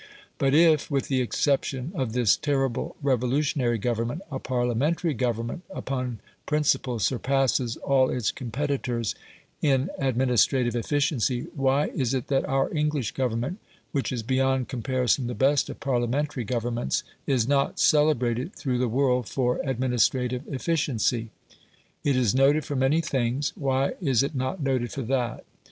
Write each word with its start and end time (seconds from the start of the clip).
But 0.39 0.55
if, 0.55 0.89
with 0.89 1.09
the 1.09 1.21
exception 1.21 1.91
of 1.93 2.13
this 2.13 2.35
terrible 2.35 2.95
Revolutionary 3.03 3.77
government, 3.77 4.23
a 4.31 4.39
Parliamentary 4.39 5.13
government 5.13 5.61
upon 5.69 6.21
principle 6.47 6.97
surpasses 6.97 7.77
all 7.77 8.09
its 8.09 8.31
competitors 8.31 9.13
in 9.61 9.91
administrative 9.99 10.75
efficiency, 10.75 11.45
why 11.53 11.89
is 11.89 12.15
it 12.15 12.29
that 12.29 12.49
our 12.49 12.73
English 12.75 13.11
Government, 13.11 13.59
which 13.91 14.11
is 14.11 14.23
beyond 14.23 14.67
comparison 14.67 15.27
the 15.27 15.35
best 15.35 15.69
of 15.69 15.79
Parliamentary 15.79 16.45
governments, 16.45 17.03
is 17.27 17.47
not 17.47 17.79
celebrated 17.79 18.55
through 18.55 18.79
the 18.79 18.87
world 18.89 19.27
for 19.29 19.61
administrative 19.63 20.41
efficiency? 20.51 21.29
It 22.03 22.15
is 22.15 22.33
noted 22.33 22.65
for 22.65 22.75
many 22.75 23.01
things, 23.01 23.53
why 23.55 23.91
is 24.01 24.23
it 24.23 24.33
not 24.33 24.63
noted 24.63 24.91
for 24.91 25.03
that? 25.03 25.45